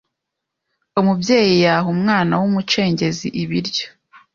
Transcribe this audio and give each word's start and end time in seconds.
umubyeyi 0.99 1.55
yaha 1.65 1.87
umwana 1.95 2.33
w’umucengezi 2.41 3.27
ibiryo, 3.41 3.85